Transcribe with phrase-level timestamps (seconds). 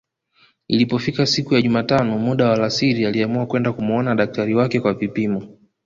[0.67, 5.57] Ilipofika siku ya jumatano muda wa alasiri aliamua kwenda kumuona daktari wake kwa vipimo